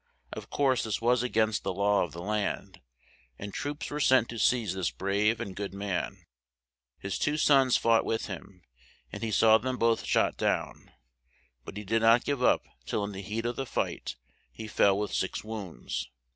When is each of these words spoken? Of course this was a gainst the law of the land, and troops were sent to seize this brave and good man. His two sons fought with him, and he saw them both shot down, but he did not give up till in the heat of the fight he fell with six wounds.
Of 0.33 0.49
course 0.49 0.81
this 0.81 0.99
was 0.99 1.21
a 1.21 1.29
gainst 1.29 1.61
the 1.61 1.71
law 1.75 2.01
of 2.03 2.11
the 2.11 2.23
land, 2.23 2.81
and 3.37 3.53
troops 3.53 3.91
were 3.91 3.99
sent 3.99 4.29
to 4.29 4.39
seize 4.39 4.73
this 4.73 4.89
brave 4.89 5.39
and 5.39 5.55
good 5.55 5.75
man. 5.75 6.25
His 6.97 7.19
two 7.19 7.37
sons 7.37 7.77
fought 7.77 8.03
with 8.03 8.25
him, 8.25 8.63
and 9.11 9.21
he 9.21 9.29
saw 9.29 9.59
them 9.59 9.77
both 9.77 10.03
shot 10.03 10.37
down, 10.37 10.91
but 11.65 11.77
he 11.77 11.83
did 11.83 12.01
not 12.01 12.25
give 12.25 12.41
up 12.41 12.63
till 12.87 13.03
in 13.03 13.11
the 13.11 13.21
heat 13.21 13.45
of 13.45 13.57
the 13.57 13.67
fight 13.67 14.15
he 14.51 14.67
fell 14.67 14.97
with 14.97 15.13
six 15.13 15.43
wounds. 15.43 16.09